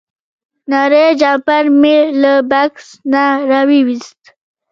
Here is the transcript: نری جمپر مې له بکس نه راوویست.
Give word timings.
نری 0.71 1.05
جمپر 1.19 1.63
مې 1.81 1.97
له 2.21 2.33
بکس 2.49 2.85
نه 3.11 3.23
راوویست. 3.49 4.21